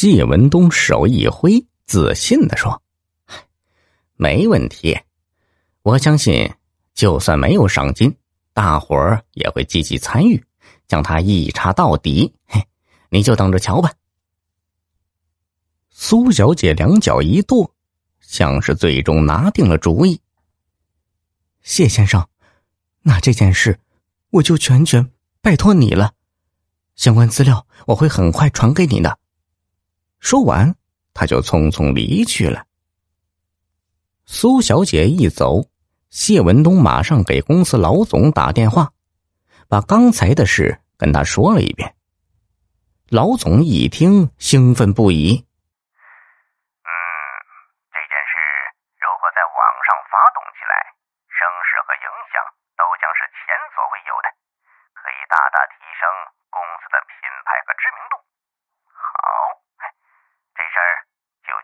[0.00, 2.80] 谢文东手一挥，自信的说
[4.16, 4.98] ：“没问题，
[5.82, 6.50] 我相信，
[6.94, 8.16] 就算没有赏金，
[8.54, 10.42] 大伙儿也会积极参与，
[10.88, 12.34] 将他一查到底。
[12.46, 12.66] 嘿，
[13.10, 13.92] 你就等着瞧吧。”
[15.92, 17.70] 苏小姐两脚一跺，
[18.22, 20.18] 像是最终拿定了主意。
[21.60, 22.26] 谢先生，
[23.02, 23.78] 那这件事，
[24.30, 25.12] 我就全权
[25.42, 26.14] 拜托你了。
[26.96, 29.19] 相关资料我会很快传给你的。
[30.20, 30.76] 说完，
[31.14, 32.66] 他就匆匆离去了。
[34.26, 35.64] 苏小姐一走，
[36.10, 38.92] 谢文东马上给公司老总打电话，
[39.66, 41.96] 把刚才的事跟他说了一遍。
[43.08, 45.40] 老总一听，兴奋不已。
[46.84, 46.92] 嗯，
[47.90, 48.36] 这件事
[49.00, 50.94] 如果在网上发动起来，
[51.26, 52.44] 声势和影响
[52.76, 54.28] 都将是前所未有的，
[54.94, 56.06] 可以大大提升
[56.52, 58.20] 公司的品牌和知名度。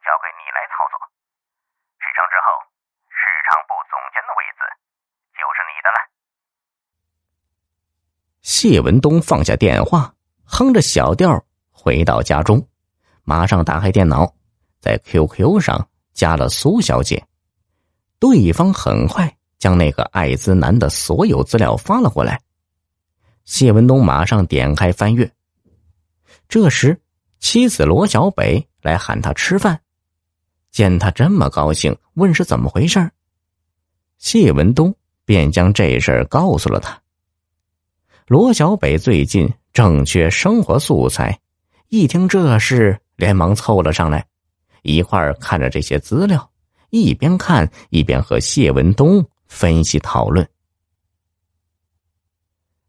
[0.06, 0.94] 交给你来操作，
[1.98, 2.62] 事成之后，
[3.10, 4.62] 市场部总监的位子
[5.34, 5.98] 就是你的了。
[8.58, 12.66] 谢文东放下电话，哼着小调回到家中，
[13.22, 14.32] 马上打开电脑，
[14.80, 17.22] 在 QQ 上加了苏小姐。
[18.18, 22.40] 对方很快将那个艾滋男的所有资料发了过来。
[23.44, 25.30] 谢文东马上点开翻阅，
[26.48, 26.98] 这时
[27.38, 29.78] 妻子罗小北来喊他吃饭。
[30.70, 33.10] 见他这么高兴，问是怎么回事
[34.16, 34.94] 谢文东
[35.26, 36.98] 便将这事告诉了他。
[38.26, 41.38] 罗小北最近正缺生活素材，
[41.90, 44.26] 一听这事，连忙凑了上来，
[44.82, 46.50] 一块儿看着这些资料，
[46.90, 50.44] 一边看一边和谢文东分析讨论。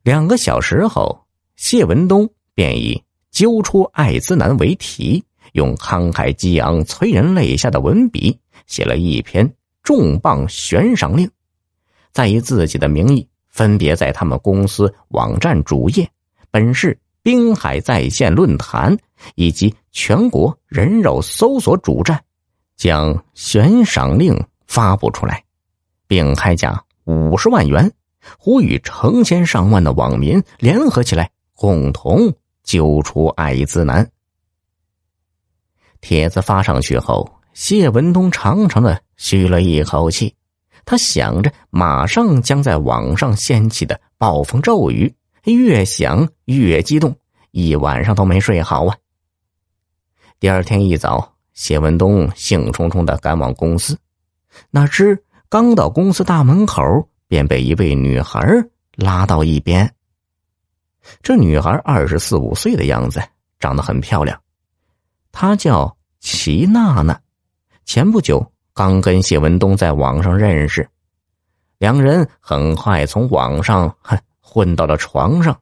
[0.02, 3.00] 两个小时后，谢文东便以
[3.30, 5.24] 揪出艾滋男为题。
[5.54, 11.30] 用慷慨激昂、催人泪下的文笔写了一篇重磅悬赏令，
[12.12, 16.08] 再以自己的名义分别在他们公司网站主页、
[16.52, 18.96] 本市滨海在线论坛
[19.34, 22.24] 以及全国人肉搜索主站，
[22.76, 25.44] 将悬赏令发布出来，
[26.06, 27.92] 并开价五十万元，
[28.38, 32.32] 呼吁成千上万的网民联合起来，共同
[32.64, 34.08] 揪出艾滋男。
[36.00, 40.37] 帖子发上去后，谢文东长长的吁了一口气。
[40.88, 47.14] 他想着，马上将在网上掀起的暴风骤雨，越想越激动，
[47.52, 48.96] 一晚上都没睡好啊。
[50.40, 54.00] 第二天一早，谢文东兴冲冲的赶往公司，
[54.72, 56.82] 哪知刚到公司大门口，
[57.28, 58.40] 便被一位女孩
[58.96, 59.94] 拉到一边。
[61.22, 63.22] 这女孩二十四五岁的样子，
[63.60, 64.42] 长得很漂亮。
[65.34, 67.20] 她叫齐娜娜，
[67.84, 70.88] 前不久刚跟谢文东在网上认识，
[71.80, 73.98] 两人很快从网上
[74.40, 75.60] 混到了床上。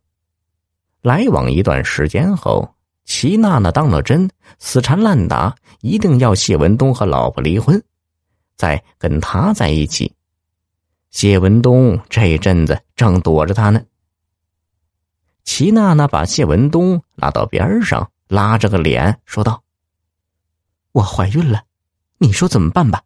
[1.01, 7.81] 来往一段时间后，齐娜娜当了真，死缠烂打，一定要谢文东和老婆离婚，
[8.57, 10.13] 再跟他在一起。
[11.09, 13.81] 谢文东这阵子正躲着他呢。
[15.45, 19.63] 齐娜娜把谢文东拉到边上，拉着个脸说道。
[20.91, 21.63] 我怀孕了，
[22.17, 23.03] 你说怎么办吧？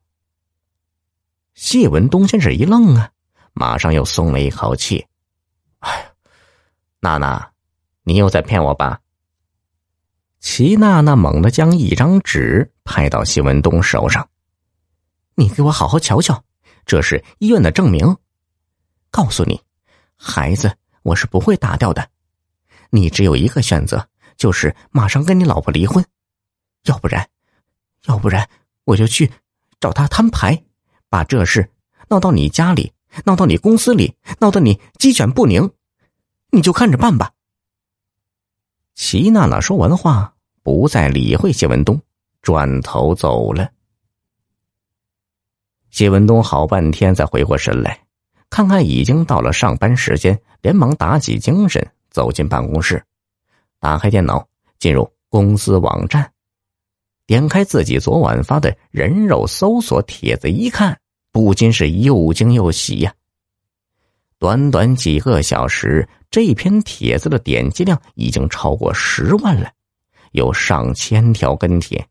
[1.56, 3.12] 谢文东先是一愣啊，
[3.54, 5.06] 马上又松了一口气。
[5.80, 6.12] 哎，
[7.00, 7.52] 娜娜，
[8.04, 9.02] 你又在骗我吧？
[10.40, 14.30] 齐娜娜猛地将一张纸拍到谢文东手上，
[15.36, 16.44] 你给我好好瞧瞧，
[16.86, 18.16] 这是医院的证明。
[19.10, 19.60] 告诉你，
[20.16, 22.10] 孩子我是不会打掉的，
[22.92, 26.06] 你只有一个选择，就是马上跟你老婆离婚，
[26.84, 27.28] 要不然。
[28.06, 28.50] 要不然，
[28.90, 29.32] 我就去
[29.80, 30.64] 找他摊牌，
[31.10, 31.72] 把这事
[32.10, 32.92] 闹到你家里，
[33.24, 35.72] 闹到你公司里，闹得你鸡犬不宁，
[36.52, 37.32] 你就看着办吧。
[38.96, 40.34] 齐娜娜说完话，
[40.64, 42.02] 不再理会谢文东，
[42.42, 43.70] 转头走了。
[45.92, 48.06] 谢文东好半天才回过神来，
[48.50, 53.04] 看看已经到了上班时间，连忙打起精神，走进办公室，
[53.80, 54.48] 打开电脑，
[54.80, 56.34] 进入公司网站。
[57.30, 61.00] 点开自己昨晚发的人肉搜索帖子一看，
[61.32, 63.14] 不禁是又惊又喜呀。
[64.40, 69.70] 短短几个小时，这篇帖子的点击量已经超过十万了，
[70.32, 72.04] 有上千条跟帖，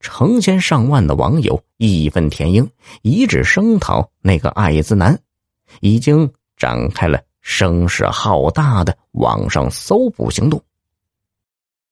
[0.00, 2.66] 成千上万的网友义愤填膺，
[3.02, 5.20] 一致声讨那个艾滋男，
[5.82, 10.58] 已经展开了声势浩大的网上搜捕行动。